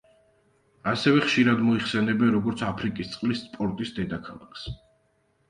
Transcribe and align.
ასევე 0.91 1.19
ხშირად 1.25 1.61
მოიხსენიებენ, 1.65 2.33
როგორც 2.37 2.65
აფრიკის 2.69 3.13
წყლის 3.13 3.45
სპორტის 3.45 3.95
დედაქალაქს. 4.01 4.67